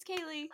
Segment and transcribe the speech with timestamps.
[0.00, 0.48] it's Kaylee.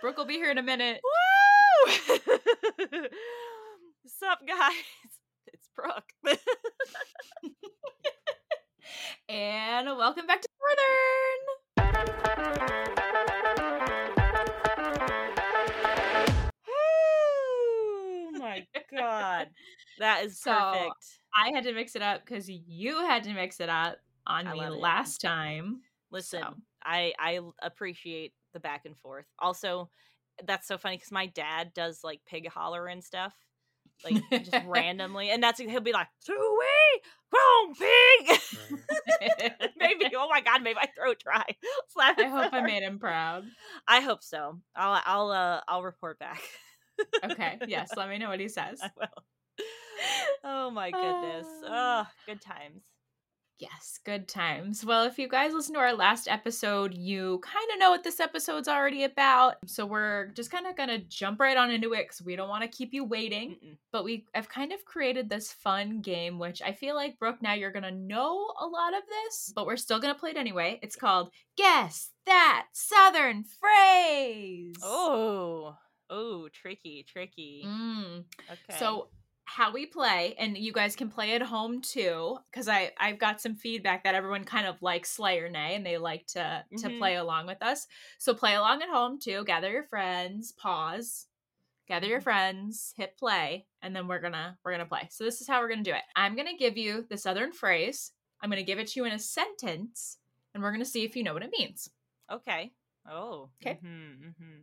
[0.00, 1.00] Brooke will be here in a minute.
[1.02, 1.92] Woo!
[4.02, 4.74] What's up, guys?
[5.52, 6.12] It's Brooke.
[9.28, 10.48] And welcome back to
[11.80, 12.36] Northern.
[16.68, 18.64] oh my
[18.96, 19.48] god.
[19.98, 20.94] That is So, perfect.
[21.34, 23.96] I had to mix it up because you had to mix it up
[24.26, 24.78] on I me love it.
[24.80, 25.80] last time.
[26.16, 26.54] Listen, so.
[26.82, 29.26] I I appreciate the back and forth.
[29.38, 29.90] Also,
[30.44, 33.34] that's so funny because my dad does like pig holler and stuff,
[34.02, 36.36] like just randomly, and that's he'll be like, "Suey,
[37.32, 38.40] wrong pig."
[39.78, 40.06] maybe.
[40.16, 41.44] Oh my god, maybe my throat dry.
[41.88, 43.44] Slap I hope I made him proud.
[43.86, 44.58] I hope so.
[44.74, 46.40] I'll I'll uh I'll report back.
[47.22, 47.58] Okay.
[47.66, 47.90] Yes.
[47.94, 48.80] Let me know what he says.
[48.82, 49.06] I will.
[50.44, 51.46] Oh my goodness.
[51.68, 52.82] Oh, good times.
[53.58, 54.84] Yes, good times.
[54.84, 58.20] Well, if you guys listen to our last episode, you kind of know what this
[58.20, 59.56] episode's already about.
[59.64, 62.50] So we're just kind of going to jump right on into it because we don't
[62.50, 63.52] want to keep you waiting.
[63.52, 63.76] Mm-mm.
[63.92, 67.54] But we I've kind of created this fun game, which I feel like Brooke, now
[67.54, 70.36] you're going to know a lot of this, but we're still going to play it
[70.36, 70.78] anyway.
[70.82, 74.74] It's called Guess That Southern Phrase.
[74.82, 75.76] Oh.
[76.10, 77.64] Oh, tricky, tricky.
[77.66, 78.24] Mm.
[78.50, 78.78] Okay.
[78.78, 79.08] So
[79.48, 83.40] how we play, and you guys can play at home too, because I I've got
[83.40, 86.98] some feedback that everyone kind of likes Slayer Nay and they like to to Mhm.
[86.98, 87.86] play along with us.
[88.18, 89.44] So play along at home too.
[89.44, 91.28] Gather your friends, pause,
[91.86, 95.06] gather your friends, hit play, and then we're gonna we're gonna play.
[95.10, 96.02] So this is how we're gonna do it.
[96.16, 98.12] I'm gonna give you the Southern phrase.
[98.40, 100.18] I'm gonna give it to you in a sentence,
[100.54, 101.88] and we're gonna see if you know what it means.
[102.30, 102.72] Okay.
[103.08, 103.50] Oh.
[103.60, 103.74] 'Kay.
[103.74, 104.62] Mm-hmm, mm-hmm.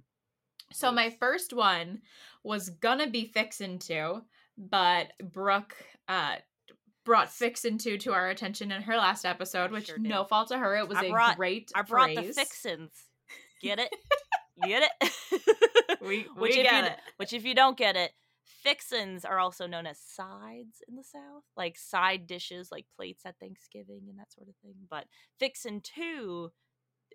[0.74, 2.02] So my first one
[2.44, 4.26] was gonna be Fixin' to,
[4.58, 5.76] but Brooke
[6.08, 6.36] uh
[7.06, 10.58] brought Fixin' to to our attention in her last episode, which Sure no fault to
[10.58, 10.76] her.
[10.78, 12.92] It was I a brought- great I brought the fixins.
[13.62, 13.90] Get it?
[14.64, 15.12] Get it?
[16.02, 17.00] We which we if get you it.
[17.18, 18.12] which if you don't get it,
[18.46, 23.40] fixins are also known as sides in the South, like side dishes, like plates at
[23.40, 24.76] Thanksgiving and that sort of thing.
[24.90, 25.06] But
[25.40, 26.52] fixin' to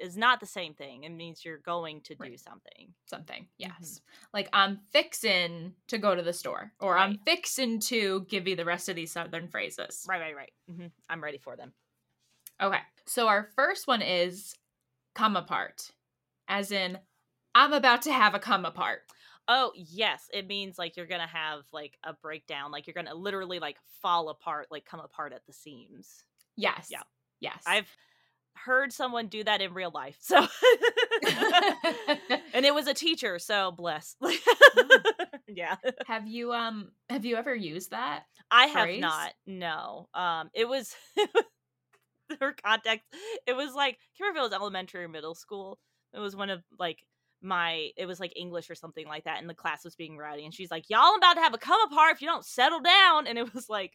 [0.01, 1.05] is not the same thing.
[1.05, 2.95] It means you're going to do something.
[3.07, 4.01] Something, yes.
[4.33, 8.65] Like I'm fixing to go to the store, or I'm fixing to give you the
[8.65, 10.05] rest of these southern phrases.
[10.09, 10.53] Right, right, right.
[10.71, 11.73] hmm I'm ready for them.
[12.61, 12.81] Okay.
[13.07, 14.55] So our first one is
[15.15, 15.91] come apart,
[16.49, 16.99] as in
[17.55, 19.01] I'm about to have a come apart.
[19.49, 23.59] Oh yes, it means like you're gonna have like a breakdown, like you're gonna literally
[23.59, 26.23] like fall apart, like come apart at the seams.
[26.57, 26.89] Yes.
[26.91, 27.03] Yeah.
[27.41, 27.63] Yes.
[27.67, 27.89] I've
[28.65, 30.37] heard someone do that in real life, so
[32.53, 34.17] and it was a teacher, so bless.
[35.49, 35.77] yeah,
[36.07, 38.25] have you um have you ever used that?
[38.51, 39.33] I have not.
[39.47, 40.95] No, um, it was
[42.41, 43.05] her context.
[43.47, 45.79] It was like can't remember if it was elementary or middle school.
[46.15, 46.99] It was one of like
[47.41, 50.45] my it was like English or something like that, and the class was being rowdy,
[50.45, 53.27] and she's like, "Y'all about to have a come apart if you don't settle down."
[53.27, 53.93] And it was like,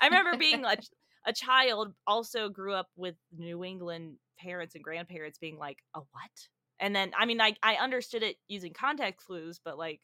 [0.00, 0.76] I remember being a,
[1.26, 6.48] a child, also grew up with New England parents and grandparents being like, "A what?"
[6.80, 10.00] And then I mean, I I understood it using context clues, but like,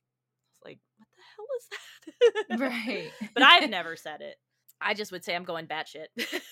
[0.65, 3.13] I was like, "What the hell is that?" right.
[3.35, 4.37] but I've never said it.
[4.81, 6.07] I just would say I'm going batshit.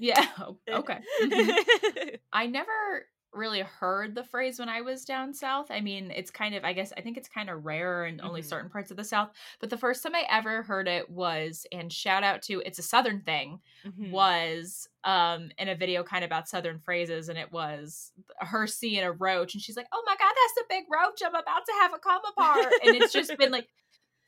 [0.00, 0.28] Yeah.
[0.38, 1.00] oh, Okay.
[1.20, 2.18] Mhm.
[2.32, 5.70] I never really heard the phrase when I was down south.
[5.70, 8.42] I mean, it's kind of I guess I think it's kind of rare in only
[8.42, 8.42] Mhm.
[8.42, 11.92] certain parts of the south, but the first time I ever heard it was and
[11.92, 14.28] shout out to it's a southern thing Mhm.
[14.36, 19.02] was um in a video kind of about southern phrases and it was her seeing
[19.04, 21.20] a roach and she's like, "Oh my god, that's a big roach.
[21.24, 23.68] I'm about to have a come apart." and it's just been like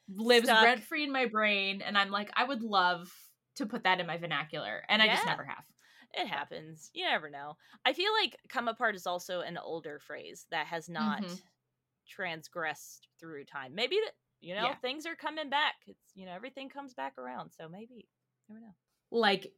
[0.08, 3.12] lives rent free in my brain and I'm like, I would love
[3.56, 5.64] to put that in my vernacular and I just never have.
[6.14, 6.90] It happens.
[6.92, 7.56] You never know.
[7.84, 11.42] I feel like come apart is also an older phrase that has not Mhm.
[12.06, 13.74] transgressed through time.
[13.74, 13.96] Maybe
[14.40, 14.74] you know Yeah.
[14.76, 15.76] things are coming back.
[15.86, 17.50] It's you know everything comes back around.
[17.52, 18.08] So maybe
[18.48, 18.74] never know.
[19.10, 19.54] like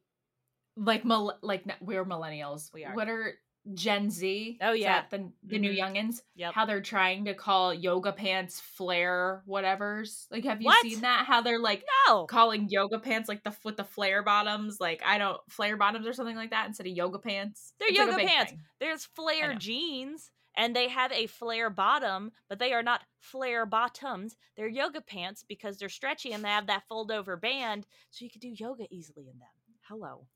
[0.75, 2.95] like mil- like we're millennials We are.
[2.95, 3.39] what are
[3.73, 5.03] gen z Oh, yeah.
[5.09, 5.77] the, the new Mhm.
[5.79, 6.53] youngins Yep.
[6.53, 10.81] how they're trying to call yoga pants flare whatevers like have you What?
[10.81, 12.25] seen that how they're like no.
[12.25, 16.11] calling yoga pants like the with the flare bottoms like i don't flare bottoms or
[16.13, 18.51] something like that instead of yoga pants They're It's yoga big pants.
[18.51, 18.61] thing.
[18.79, 24.35] There's flare jeans and they have a flare bottom, but they are not flare bottoms.
[24.55, 28.29] They're yoga pants because they're stretchy and they have that fold over band so you
[28.29, 29.47] can do yoga easily in them.
[29.87, 30.27] Hello.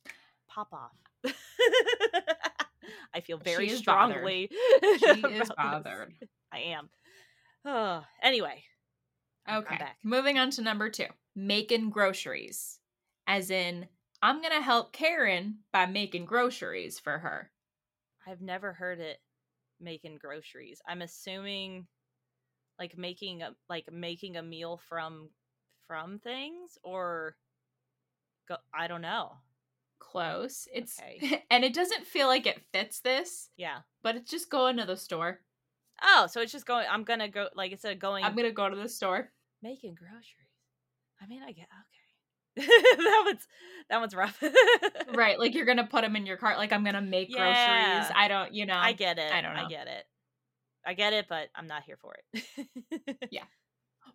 [0.47, 0.97] Pop off.
[3.13, 4.15] I feel very is bothered.
[4.15, 4.49] strongly.
[4.99, 5.93] she is about this.
[5.93, 6.13] bothered
[6.51, 6.89] I am.
[7.65, 8.63] Oh, anyway,
[9.49, 9.97] okay back.
[10.03, 12.79] moving on to number two making groceries
[13.27, 13.85] as in
[14.21, 17.51] i'm gonna help karen by making groceries for her
[18.27, 19.19] I've never heard it
[19.79, 20.81] making groceries.
[20.87, 21.87] I'm assuming
[22.77, 25.29] like making a like making a meal from
[25.87, 27.37] from things or
[28.47, 29.37] go I don't know.
[29.99, 30.67] Close.
[30.73, 31.43] It's Okay.
[31.51, 33.79] and it doesn't feel like it fits this, Yeah.
[34.03, 35.39] but it's just going to the store.
[36.03, 38.69] Oh, so it's just going I'm gonna go like instead of going I'm gonna go
[38.69, 39.31] to the store.
[39.63, 40.23] making groceries.
[41.21, 41.65] I mean I get
[42.59, 42.67] okay.
[42.97, 43.47] that one's
[43.89, 44.41] that one's rough.
[45.15, 46.57] Right, like you're gonna put them in your cart.
[46.57, 47.37] Like I'm gonna make Yeah.
[47.99, 48.13] groceries.
[48.15, 48.77] I don't, you know.
[48.77, 49.31] I get it.
[49.31, 49.65] I don't know.
[49.65, 50.03] I get it.
[50.85, 53.27] I get it, but I'm not here for it.
[53.31, 53.43] Yeah.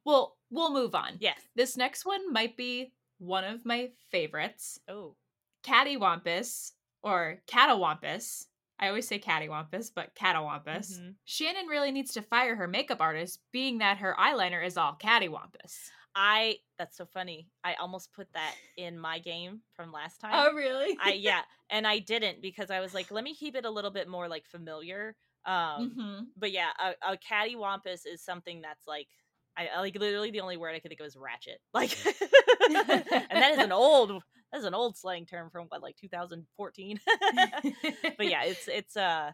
[0.04, 1.16] Well, we'll move on.
[1.20, 1.38] yes.
[1.56, 4.78] This next one might be one of my favorites.
[4.88, 5.16] Oh.
[5.62, 6.72] Cattywampus
[7.02, 8.46] or Catawampus.
[8.78, 10.98] I always say Cattywampus, but Catawampus.
[10.98, 11.14] Mhm.
[11.24, 15.90] Shannon really needs to fire her makeup artist, being that her eyeliner is all cattywampus.
[16.14, 17.48] I that's so funny.
[17.64, 20.32] I almost put that in my game from last time.
[20.34, 20.96] Oh, really?
[21.00, 23.90] I yeah, and I didn't because I was like, let me keep it a little
[23.90, 25.16] bit more like familiar.
[25.44, 29.08] Um, hmm but yeah, a, a cattywampus is something that's like,
[29.56, 31.60] I like literally the only word I could think of is ratchet.
[31.72, 31.96] Like,
[32.68, 34.22] and that is an old
[34.52, 37.00] that is an old slang term from what like 2014.
[38.16, 39.32] but yeah, it's it's uh,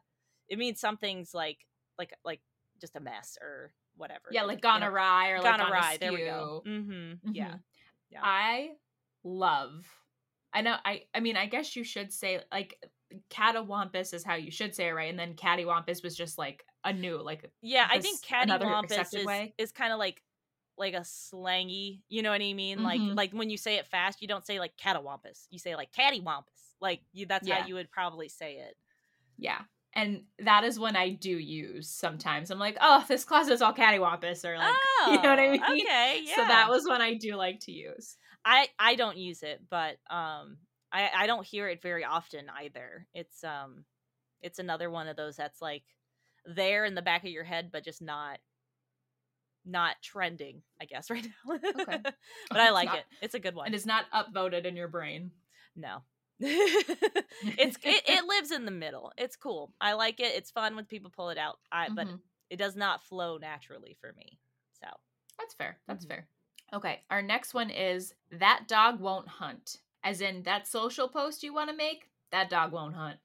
[0.48, 1.58] it means something's like
[1.98, 2.40] like like
[2.80, 4.28] just a mess or whatever.
[4.30, 5.98] yeah, like you gone know, awry or like gone on awry.
[6.00, 6.62] There we go.
[6.66, 7.32] Mm-hmm.
[7.32, 7.48] Yeah.
[7.48, 7.60] Mhm.
[8.10, 8.20] Yeah.
[8.22, 8.70] I
[9.24, 9.84] love.
[10.52, 10.76] I know.
[10.84, 11.02] I.
[11.14, 12.78] I mean, I guess you should say like
[13.30, 15.10] catawampus is how you should say it, right?
[15.10, 17.50] And then cattywampus was just like a new like.
[17.60, 19.54] Yeah, I think cattywampus is, way?
[19.58, 20.22] is kind of like
[20.78, 22.82] like a slangy, you know what I mean?
[22.82, 23.16] Like Mhm.
[23.16, 25.46] like when you say it fast, you don't say like catawampus.
[25.50, 26.74] You say like cattywampus.
[26.80, 27.60] Like you that's Yeah.
[27.60, 28.76] how you would probably say it.
[29.36, 29.62] Yeah.
[29.94, 32.50] And that is when I do use sometimes.
[32.50, 34.74] I'm like, oh, this closet's all cattywampus, or like,
[35.06, 35.62] you know what I Oh, mean?
[35.64, 36.34] Okay, yeah.
[36.36, 38.16] So that was when I do like to use.
[38.44, 40.58] I I don't use it, but um
[40.92, 43.06] I I don't hear it very often either.
[43.14, 43.84] It's um
[44.40, 45.84] it's another one of those that's like
[46.44, 48.38] there in the back of your head but just not
[49.68, 51.54] not trending, I guess right now.
[51.54, 52.00] Okay.
[52.50, 53.04] but I like not- it.
[53.22, 53.66] It's a good one.
[53.66, 55.30] And it's not upvoted in your brain.
[55.76, 56.02] No.
[56.40, 59.12] it's it, it lives in the middle.
[59.16, 59.72] It's cool.
[59.80, 60.32] I like it.
[60.36, 61.58] It's fun when people pull it out.
[61.72, 62.20] I but Mhm.
[62.50, 64.38] it does not flow naturally for me.
[64.80, 64.88] So
[65.38, 65.78] That's fair.
[65.86, 66.08] That's Mhm.
[66.08, 66.28] fair.
[66.72, 67.02] Okay.
[67.10, 69.78] Our next one is that dog won't hunt.
[70.04, 73.18] As in that social post you want to make, that dog won't hunt.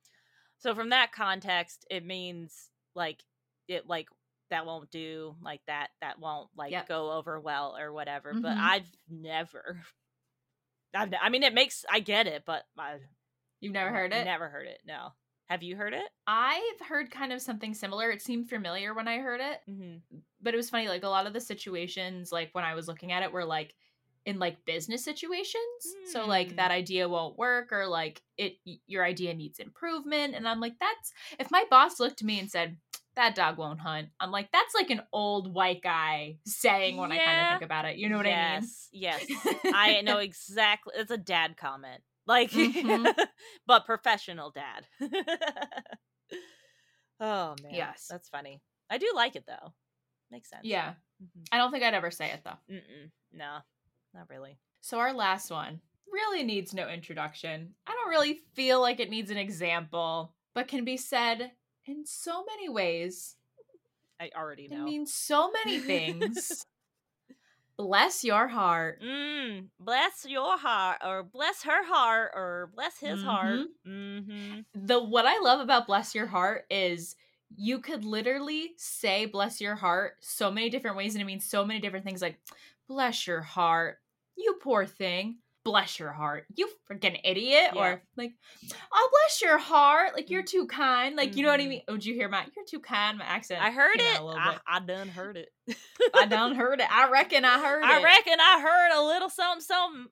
[0.57, 3.23] so from that context, it means like
[3.67, 4.07] it like
[4.49, 6.87] that won't do like that that won't like Yep.
[6.87, 8.33] go over well or whatever.
[8.33, 8.61] But Mhm.
[8.61, 9.77] I've never.
[10.93, 12.97] I've, I mean, it makes I get it, but I
[13.59, 14.25] You've never heard it?
[14.25, 14.81] Never heard it.
[14.85, 15.13] No.
[15.47, 16.03] Have you heard it?
[16.27, 18.11] I've heard kind of something similar.
[18.11, 20.17] It seemed familiar when I heard it, Mm-hmm.
[20.41, 20.87] but it was funny.
[20.89, 23.73] Like a lot of the situations, like when I was looking at it, were like
[24.25, 25.55] in like business situations.
[26.11, 26.55] So like Hmm.
[26.57, 28.57] that idea won't work, or like it,
[28.87, 30.35] your idea needs improvement.
[30.35, 32.77] And I'm like, that's if my boss looked at me and said,
[33.15, 37.17] "That dog won't hunt," I'm like, that's like an old white guy saying when I
[37.17, 37.97] kind of think about it.
[37.97, 38.89] You know what yes.
[38.91, 39.03] I mean?
[39.03, 39.25] Yes.
[39.29, 39.57] Yes.
[39.73, 40.93] I know exactly.
[40.97, 42.01] It's a dad comment.
[42.25, 43.13] Like, Mhm.
[43.67, 44.87] but professional dad.
[47.19, 47.73] oh, man.
[47.73, 48.07] Yes.
[48.09, 48.61] That's funny.
[48.89, 49.73] I do like it, though.
[50.31, 50.61] Makes sense.
[50.63, 50.93] yeah,
[51.23, 51.47] Mhm.
[51.51, 52.57] I don't think I'd ever say it though.
[52.73, 53.11] Mm-mm.
[53.31, 53.57] No,
[54.15, 54.57] not really.
[54.81, 55.79] So our last one
[56.11, 57.75] really needs no introduction.
[57.85, 61.51] I don't really feel like it needs an example, but can be said
[61.85, 63.35] in so many ways.
[64.19, 66.65] I already It means so many things.
[67.75, 69.01] Bless your heart.
[69.01, 73.61] Mm, bless your heart, or bless her heart, or bless his heart.
[73.85, 74.21] Mhm.
[74.23, 74.85] Mm-hmm.
[74.87, 77.15] The what I love about bless your heart is
[77.55, 81.65] you could literally say bless your heart so many different ways and it means so
[81.65, 82.39] many different things like
[82.87, 83.99] bless your heart,
[84.37, 85.37] you poor thing.
[85.65, 87.81] Bless your heart, you freaking idiot, Yeah.
[87.81, 88.33] or like,
[88.91, 90.47] oh bless your heart, like you're mm.
[90.47, 91.79] too kind, like you know what I mean.
[91.79, 91.93] Mm-hmm.
[91.93, 92.45] Oh, did you hear my?
[92.55, 93.17] You're too kind.
[93.17, 93.63] My accent.
[93.63, 94.19] I heard it.
[94.21, 94.57] I.
[94.67, 95.49] I done heard it.
[96.13, 96.87] I done heard it.
[96.91, 98.03] I reckon I heard I it.
[98.03, 100.09] reckon I heard a little something, something.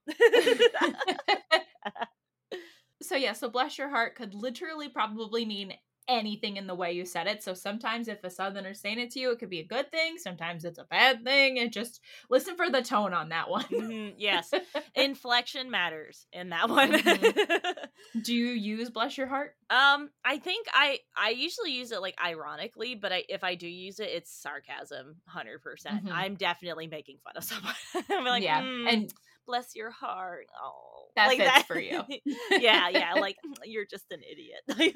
[3.01, 5.73] so yeah, so bless your heart could literally probably mean
[6.07, 7.43] anything in the way you said it.
[7.43, 10.17] So sometimes if a southerner's saying it to you, it could be a good thing.
[10.17, 11.59] Sometimes it's a bad thing.
[11.59, 13.65] And just listen for the tone on that one.
[13.65, 14.51] Mhm, yes,
[14.95, 16.91] inflection matters in that one.
[18.21, 19.55] Do you use bless your heart?
[19.69, 23.67] um, I think I I usually use it like ironically, but I if I do
[23.67, 26.05] use it, it's sarcasm, hundred percent.
[26.05, 26.11] Mhm.
[26.11, 27.73] I'm definitely making fun of someone.
[28.09, 28.61] I'm like, yeah.
[28.61, 29.13] "Mm, And
[29.45, 30.47] bless your heart.
[30.61, 32.01] Oh, That like fits for you.
[32.59, 33.13] yeah, yeah.
[33.15, 34.61] Like you're just an idiot.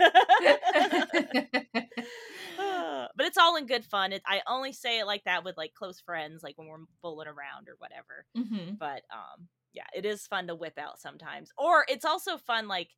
[3.17, 4.11] But it's all in good fun.
[4.11, 7.27] It, I only say it like that with like close friends, like when we're fooling
[7.27, 8.25] around or whatever.
[8.35, 8.77] Mhm.
[8.77, 11.51] But um, yeah, it is fun to whip out sometimes.
[11.57, 12.89] Or it's also fun like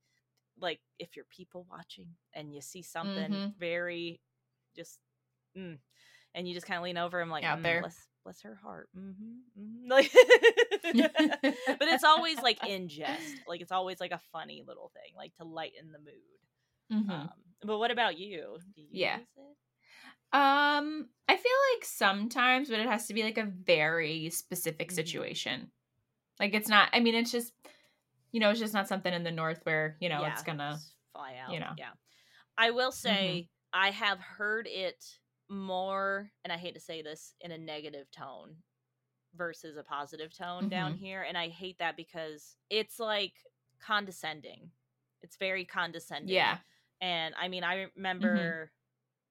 [0.59, 3.53] like if you're people watching and you see something Mhm.
[3.59, 4.21] very
[4.75, 4.99] just
[5.55, 5.77] mm,
[6.33, 7.81] and you just kind of lean over and like Out "Mm, there.
[7.81, 10.11] bless bless her heart Mm-hmm, like
[10.83, 15.33] but it's always like in jest like it's always like a funny little thing like
[15.37, 16.13] to lighten the mood
[16.91, 17.09] Mhm.
[17.09, 17.29] um
[17.63, 19.17] but what about you do you Yeah.
[19.19, 19.57] use it?
[20.33, 24.95] Um, I feel like sometimes, but it has to be like a very specific Mhm.
[24.95, 25.71] situation.
[26.39, 26.89] Like it's not.
[26.93, 27.53] I mean, it's just
[28.33, 30.77] you know, it's just not something in the north where you know it's gonna.
[31.13, 31.71] fly out you know.
[31.77, 31.91] yeah
[32.57, 35.03] i will say i have heard it
[35.49, 38.55] more and i hate to say this in a negative tone
[39.35, 40.97] versus a positive tone down Mhm.
[40.97, 43.33] here and i hate that because it's like
[43.79, 44.71] condescending
[45.21, 46.57] it's very condescending Yeah.
[47.01, 47.89] and i mean i Mm-hmm.
[47.95, 48.71] remember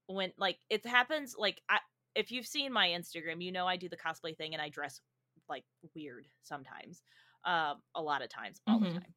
[0.06, 1.78] when like it happens like i
[2.14, 5.00] if you've seen my instagram you know i do the cosplay thing and i dress
[5.48, 7.02] like weird sometimes
[7.44, 8.94] um a lot of times all Mhm.
[8.94, 9.14] the time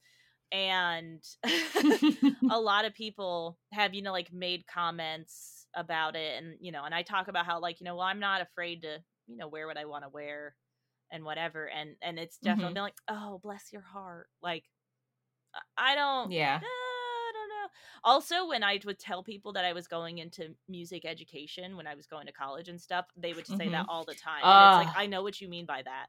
[0.51, 1.23] and
[2.49, 6.83] a lot of people have you know like made comments about it and you know
[6.83, 9.47] and i talk about how like you know well i'm not afraid to you know
[9.47, 10.55] wear what i want to wear
[11.11, 12.83] and whatever and and it's definitely Mhm.
[12.83, 14.65] like oh bless your heart like
[15.77, 16.59] I- don't Yeah.
[16.61, 17.69] uh, I don't know.
[18.03, 21.95] Also, when I would tell people that I was going into music education when I
[21.95, 24.51] was going to college and stuff, they would say that all the time.
[24.51, 26.07] And it's like, I know what you mean by that.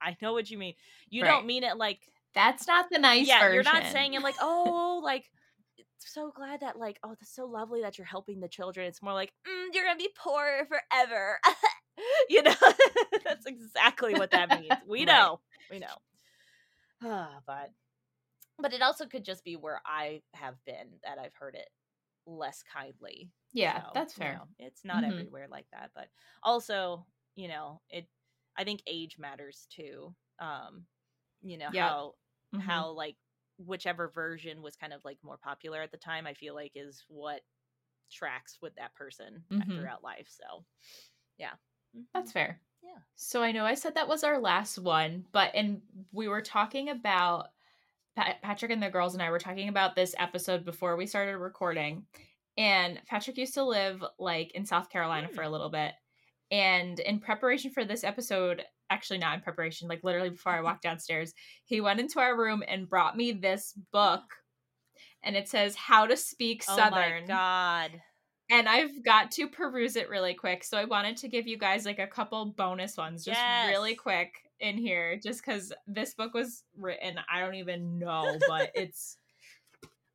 [0.00, 0.74] I know what you mean.
[1.10, 1.28] You Right.
[1.30, 3.50] don't mean it like, That's not the nice yeah, version.
[3.50, 5.30] you're not saying it like, oh, like,
[5.98, 8.86] so glad that, like, oh, that's so lovely that you're helping the children.
[8.86, 11.40] It's more like, mm, you're going to be poor forever.
[12.30, 12.54] you know,
[13.24, 14.82] that's exactly what that means.
[14.86, 15.06] We Right.
[15.06, 15.40] know.
[15.70, 15.96] We know.
[17.02, 17.72] Ah, but
[18.58, 21.70] but it also could just be where I have been that I've heard it
[22.26, 23.32] less kindly.
[23.52, 24.30] Yeah, So, that's you fair.
[24.30, 25.04] know, it's not Mhm.
[25.04, 26.08] everywhere like that, but
[26.42, 27.06] also,
[27.36, 28.08] you know, it.
[28.58, 30.14] I think age matters too.
[30.40, 30.86] Um,
[31.42, 31.96] you know Yep.
[31.96, 32.16] how
[32.54, 32.60] Mhm.
[32.62, 33.16] how like
[33.58, 36.26] whichever version was kind of like more popular at the time.
[36.26, 37.42] I feel like is what
[38.10, 39.76] tracks with that person Mhm.
[39.76, 40.28] throughout life.
[40.28, 40.64] So,
[41.38, 41.56] yeah,
[42.14, 42.34] That's Mhm.
[42.34, 42.62] fair.
[42.82, 42.98] Yeah.
[43.16, 46.88] So I know I said that was our last one, but and we were talking
[46.90, 47.52] about
[48.16, 51.38] Pa- Patrick and the girls and I were talking about this episode before we started
[51.38, 52.06] recording.
[52.56, 55.48] And Patrick used to live like in South Carolina for Hmm.
[55.48, 55.94] a little bit.
[56.50, 60.64] And in preparation for this episode, actually not in preparation, like literally before I mm-hmm.
[60.66, 61.32] walked downstairs,
[61.64, 64.22] he went into our room and brought me this book.
[65.22, 67.90] And it says How to Speak Oh Southern my god.
[68.50, 70.64] and I've got to peruse it really quick.
[70.64, 74.32] So I wanted to give you guys like a couple bonus ones, just really quick
[74.60, 77.16] in here, just because this book was written.
[77.32, 79.16] I don't even know, but it's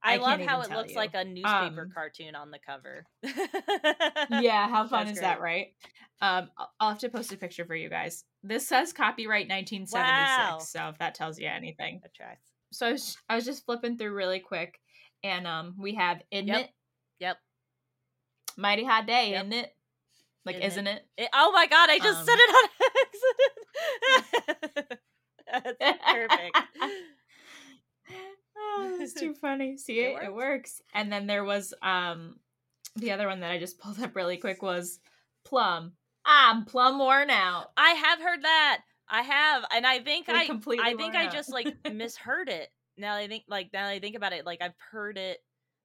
[0.05, 0.95] I, I love how it looks you.
[0.97, 3.05] like a newspaper Um, cartoon on the cover.
[4.41, 4.67] yeah.
[4.69, 5.67] How fun That's is that, right?
[6.21, 8.23] Um, I'll- have to post a picture for you guys.
[8.43, 10.59] This says copyright 1976, Wow.
[10.59, 12.01] so if that tells you anything.
[12.05, 12.49] Attracts.
[12.71, 14.79] So I was, I was just flipping through really quick,
[15.23, 16.59] and um, we have isn't Yep.
[16.61, 16.69] it
[17.19, 17.37] Yep.
[18.57, 19.45] mighty hot day, Yep.
[19.45, 19.75] isn't it?
[20.45, 20.67] Like, Isn't it?
[20.67, 21.07] isn't it?
[21.17, 22.69] It- oh my god, I just said Um, it on
[24.85, 24.99] accident.
[25.79, 26.57] That's perfect.
[29.13, 29.77] That's too funny.
[29.77, 30.33] See It it, it works.
[30.33, 30.81] works.
[30.93, 32.39] And then there was um
[32.95, 34.99] the other one that I just pulled up really quick was
[35.43, 35.93] plum.
[36.25, 37.71] I'm plum worn out.
[37.77, 38.81] I have heard that.
[39.07, 41.33] I have, and I think I, completely I think I out.
[41.33, 42.69] just like misheard it.
[42.97, 45.37] Now I think, like now I think about it, like I've heard it,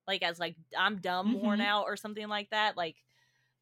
[0.07, 1.65] like as like I'm dumb, worn Mhm.
[1.67, 2.77] out, or something like that.
[2.77, 2.97] Like,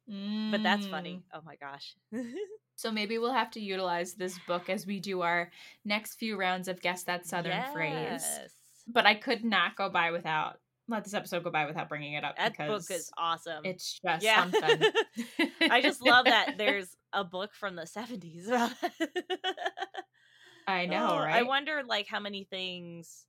[0.07, 1.15] but that's funny.
[1.15, 1.23] Mm.
[1.33, 1.95] Oh my gosh.
[2.75, 5.51] So maybe we'll have to utilize this book as we do our
[5.83, 8.23] next few rounds of guess that southern phrase.
[8.91, 10.55] But I could not go by without
[10.87, 13.61] let this episode go by without bringing it up because That book is awesome.
[13.63, 14.41] it's just yeah.
[14.49, 14.81] something.
[15.69, 19.09] I just love that there's a book from the 70s about it.
[20.67, 21.35] I know, Oh, right?
[21.35, 23.25] I wonder like how many things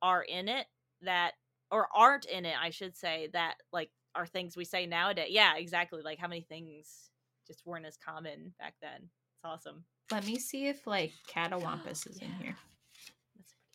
[0.00, 0.66] are in it
[1.02, 1.32] that
[1.70, 5.28] or aren't in it, I should say, that like are things we say nowadays.
[5.30, 6.00] Yeah, exactly.
[6.02, 7.10] Like how many things
[7.46, 9.00] just weren't as common back then.
[9.02, 9.84] It's awesome.
[10.10, 12.56] Let me see if like Catawampus is in here.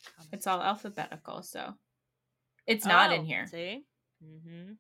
[0.04, 0.30] That's pretty common.
[0.34, 1.74] It's all alphabetical, so
[2.68, 3.48] it's not in Oh, here.
[3.48, 3.84] See?
[4.24, 4.74] Mm-hmm.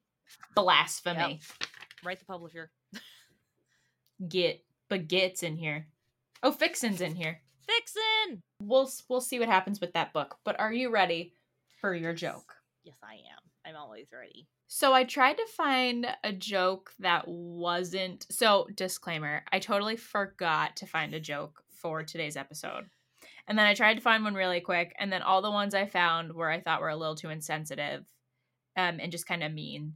[0.56, 1.42] Blasphemy.
[2.04, 2.72] Write the publisher.
[4.28, 5.88] Get, but get's in here.
[6.42, 7.42] Oh, Fixin's in here.
[7.68, 8.42] Fixin.
[8.62, 10.38] We'll we'll see what happens with that book.
[10.44, 11.34] But are you ready
[11.80, 12.54] for your joke?
[12.84, 13.40] Yes, I am.
[13.66, 14.48] I'm always ready.
[14.68, 18.26] So I tried to find a joke that wasn't.
[18.30, 22.86] So disclaimer: I totally forgot to find a joke for today's episode,
[23.48, 25.86] and then I tried to find one really quick, and then all the ones I
[25.88, 28.06] found were I thought were a little too insensitive,
[28.78, 29.96] um, and just kind of mean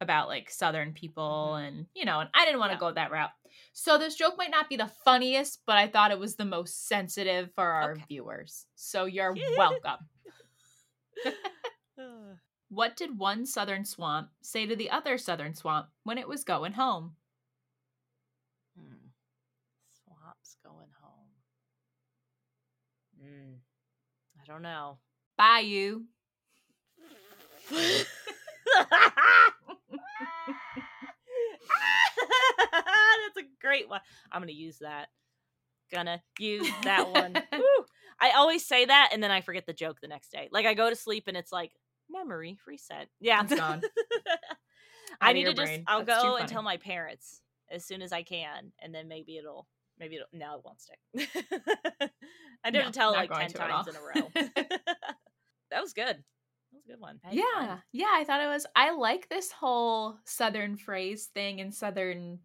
[0.00, 1.56] about like Southern people, Mhm.
[1.56, 2.78] and you know, and I didn't want to Yeah.
[2.78, 3.30] go that route.
[3.72, 6.88] So this joke might not be the funniest, but I thought it was the most
[6.88, 8.06] sensitive for our Okay.
[8.08, 8.66] viewers.
[8.76, 10.08] So you're welcome.
[12.70, 16.72] What did one southern swamp say to the other southern swamp when it was going
[16.72, 17.16] home?
[18.76, 19.12] Hmm.
[19.92, 21.01] Swamps going home.
[23.22, 23.54] Hmm.
[24.40, 24.98] I don't know.
[25.38, 26.02] Bayou.
[27.70, 28.06] That's
[33.38, 34.00] a great one.
[34.30, 35.08] I'm gonna use that.
[35.92, 37.36] Gonna use that one.
[38.20, 40.48] I always say that and then I forget the joke the next day.
[40.50, 41.72] Like I go to sleep and it's like
[42.10, 43.08] memory reset.
[43.20, 43.82] Yeah, It's gone.
[45.20, 45.80] I need to just.
[45.86, 49.36] I'll That's go and tell my parents as soon as I can, and then maybe
[49.36, 49.66] it'll.
[50.02, 50.26] Maybe it'll.
[50.32, 50.98] No, it won't stick.
[52.64, 54.30] I did No, tell like ten times in a row.
[55.70, 56.16] that was good.
[56.16, 57.20] That was a good one.
[57.30, 57.82] Yeah, fun.
[57.92, 58.66] yeah, I thought it was.
[58.74, 62.40] I like this whole southern phrase thing and southern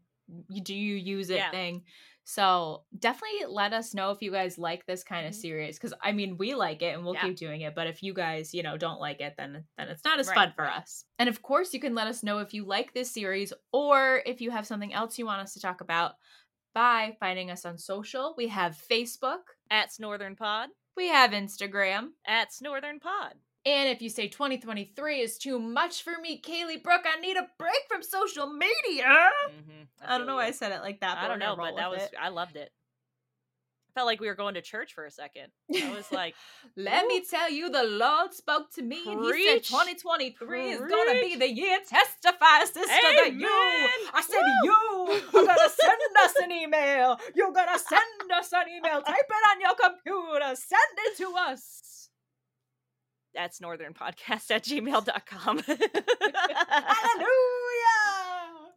[0.62, 1.50] do you use it Yeah.
[1.50, 1.84] thing.
[2.26, 5.38] So definitely let us know if you guys like this kind of Mhm.
[5.38, 7.22] series because I mean we like it and we'll Yeah.
[7.22, 7.74] keep doing it.
[7.74, 10.36] But if you guys you know don't like it, then then it's not as Right,
[10.36, 10.82] fun for right.
[10.82, 11.06] us.
[11.18, 14.42] And of course, you can let us know if you like this series or if
[14.42, 16.16] you have something else you want us to talk about
[16.78, 18.36] by finding us on social.
[18.38, 20.70] We have Facebook, At Northern Pod.
[20.96, 22.10] we have Instagram.
[22.28, 23.34] At Northern Pod.
[23.66, 27.48] And if you say 2023 is too much for me, Kaylee Brooke, I need a
[27.58, 29.08] break from social media.
[29.08, 29.84] Mm-hmm.
[30.08, 31.18] I don't know why I said it like that.
[31.18, 32.14] I don't know, but that was it.
[32.22, 32.70] I loved it.
[33.98, 35.48] Felt like we were going to church for a second.
[35.76, 36.36] I was like,
[36.76, 39.70] Let me tell you, the Lord spoke to me and he said Preach.
[39.70, 41.80] 2023 is gonna be the year.
[41.80, 43.48] Testify, sister, that you.
[44.14, 44.72] I said you
[45.40, 47.20] are gonna send us an email.
[47.34, 49.02] You're gonna send us an email.
[49.02, 50.56] Type it on your computer.
[50.56, 52.10] Send it to us.
[53.34, 55.60] that's northernpodcast at gmail.com.
[55.66, 57.28] Hallelujah.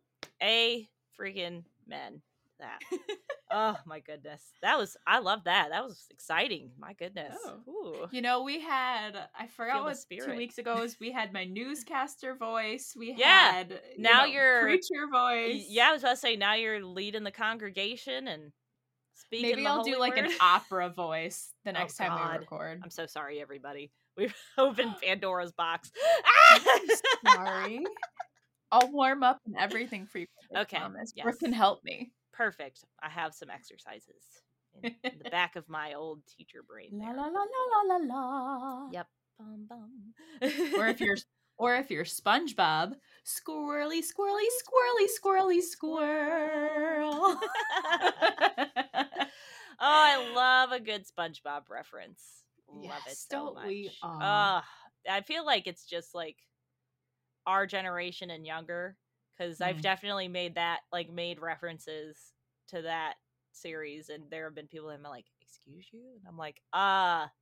[0.42, 2.22] a freaking men.
[2.60, 2.78] That.
[3.50, 4.42] oh my goodness.
[4.62, 5.70] That was I love that.
[5.70, 6.70] That was exciting.
[6.78, 7.36] My goodness.
[7.44, 7.58] Oh.
[7.68, 8.06] Ooh.
[8.12, 10.96] You know, we had I forgot Feel what two weeks ago was.
[11.00, 12.94] We had my newscaster voice.
[12.96, 15.64] We Yeah, had you now know, you're- preacher voice.
[15.68, 18.52] Yeah, I was about to say now you're leading the congregation and
[19.14, 19.49] speaking.
[19.50, 22.80] maybe the I'll do holy like an opera voice the Oh, next time we record.
[22.84, 23.90] I'm so sorry, everybody.
[24.16, 25.90] We've opened Pandora's box.
[27.26, 27.84] Sorry.
[28.73, 30.26] I'll warm up and everything for you.
[30.56, 31.12] Okay, promise.
[31.16, 31.25] yes.
[31.25, 32.12] Brooke can help me.
[32.40, 32.84] Perfect.
[33.02, 34.42] I have some exercises
[34.82, 36.88] in, in the back of my old teacher brain.
[36.92, 37.16] La there.
[37.16, 38.88] la la la la la la.
[38.92, 39.06] Yep.
[39.38, 40.14] Bum, bum.
[40.78, 41.16] Or if you're
[41.58, 42.94] or if you're SpongeBob,
[43.26, 47.12] squirrely, squirrely, squirrely, squirrely, squirrel.
[47.34, 47.36] oh,
[49.78, 52.44] I love a good SpongeBob reference.
[52.68, 53.66] Love it Yes, so don't much.
[53.66, 54.62] we all?
[55.08, 56.36] I feel like it's just like
[57.46, 58.96] our generation and younger
[59.40, 59.82] because I've Mm.
[59.82, 62.34] definitely made that like made references
[62.68, 63.14] to that
[63.52, 66.62] series, and there have been people that have been like, "Excuse you," and I'm like,
[66.72, 67.32] "Ah,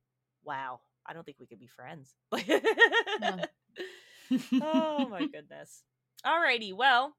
[0.43, 2.15] wow, I don't think we could be friends."
[4.59, 5.83] oh my goodness.
[6.25, 7.15] Alrighty, well,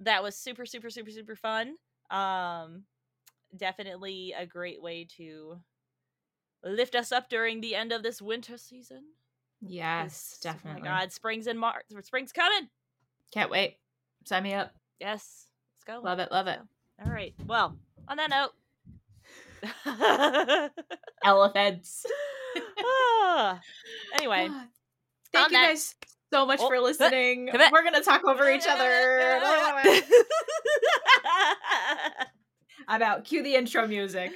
[0.00, 1.76] that was super, super, super, super fun.
[2.10, 2.86] Um,
[3.56, 5.60] definitely a great way to
[6.64, 9.12] lift us up during the end of this winter season.
[9.62, 10.72] Yes, definitely.
[10.72, 11.86] Oh my God, spring's in March.
[12.02, 12.70] Spring's coming.
[13.32, 13.78] Can't wait.
[14.24, 14.72] Sign me up.
[15.00, 16.00] Yes, let's go.
[16.04, 16.58] Love it, love it.
[17.04, 17.34] All right.
[17.46, 17.76] Well,
[18.08, 18.50] on that note.
[21.24, 22.06] Elephants.
[22.84, 23.58] Ah,
[24.16, 24.48] anyway,
[25.32, 25.94] Thank you that- guys
[26.30, 27.48] so much Oh, for listening.
[27.50, 29.40] We're gonna talk over each other.
[32.88, 34.32] About cue the intro music.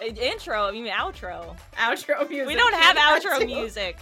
[0.00, 1.56] Intro, I mean outro.
[1.76, 2.46] Outro music.
[2.46, 3.98] We don't have outro music.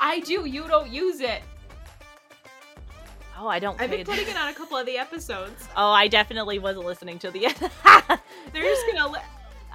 [0.00, 0.44] I do.
[0.46, 1.40] You don't use it.
[3.38, 3.80] Oh, I don't.
[3.80, 5.68] I've been putting it on a couple of the episodes.
[5.76, 7.56] Oh, I definitely wasn't listening to the end.
[8.52, 9.24] They're just gonna let.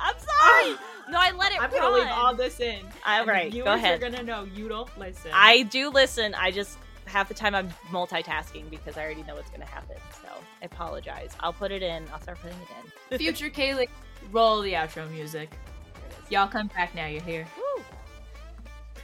[0.01, 0.75] I'm sorry.
[1.09, 1.81] no, I let it I'm run.
[1.81, 2.85] gonna leave all this in.
[3.05, 4.01] All right, go ahead.
[4.01, 5.31] Are gonna know you don't listen.
[5.33, 6.33] I do listen.
[6.35, 6.77] I just
[7.09, 9.95] half the time I'm multitasking because I already know what's going to happen.
[10.21, 10.27] So
[10.61, 11.35] I apologize.
[11.39, 12.05] I'll put it in.
[12.13, 12.67] I'll start putting it
[13.11, 13.17] in.
[13.17, 13.87] Future Kaylee,
[14.31, 15.49] roll the outro music.
[15.49, 16.31] There it is.
[16.31, 17.07] Y'all come back now.
[17.07, 17.47] You're here.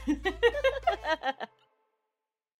[0.06, 0.14] Woo.